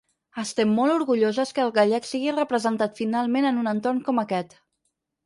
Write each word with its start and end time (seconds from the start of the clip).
Estem 0.43 0.69
molt 0.77 0.93
orgulloses 0.93 1.51
que 1.57 1.61
el 1.63 1.73
gallec 1.75 2.07
sigui 2.13 2.33
representat 2.37 2.97
finalment 3.03 3.47
en 3.51 3.61
un 3.65 3.71
entorn 3.73 4.01
com 4.09 4.23
aquest. 4.23 4.57